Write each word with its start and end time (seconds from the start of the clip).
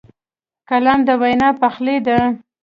قلم 0.69 0.99
د 1.07 1.09
وینا 1.21 1.49
پخلی 1.61 1.97
دی 2.05 2.19